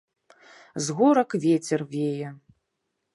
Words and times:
З 0.85 0.95
горак 1.01 1.37
вецер 1.45 1.83
вее. 1.93 2.29